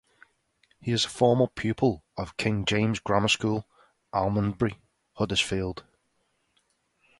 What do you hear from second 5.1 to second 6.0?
Huddersfield.